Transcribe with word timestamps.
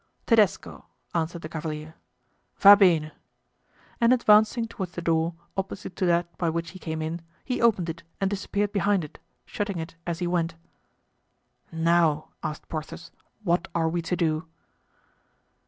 "Tedesco!" 0.25 0.85
answered 1.13 1.43
the 1.43 1.47
cavalier; 1.47 1.93
"va 2.57 2.75
bene." 2.75 3.11
And 3.99 4.11
advancing 4.11 4.67
toward 4.67 4.93
the 4.93 5.01
door 5.03 5.35
opposite 5.55 5.95
to 5.97 6.07
that 6.07 6.35
by 6.39 6.49
which 6.49 6.71
he 6.71 6.79
came 6.79 7.03
in, 7.03 7.21
he 7.45 7.61
opened 7.61 7.87
it 7.87 8.01
and 8.19 8.27
disappeared 8.27 8.71
behind 8.71 9.03
it, 9.03 9.19
shutting 9.45 9.77
it 9.77 9.95
as 10.07 10.17
he 10.17 10.25
went. 10.25 10.55
"Now," 11.71 12.29
asked 12.41 12.67
Porthos, 12.67 13.11
"what 13.43 13.67
are 13.75 13.89
we 13.89 14.01
to 14.01 14.15
do?" 14.15 14.47